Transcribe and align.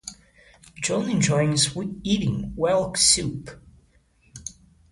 John 0.81 1.07
enjoys 1.11 1.77
eating 2.01 2.55
whelk 2.57 2.97
soup. 2.97 3.51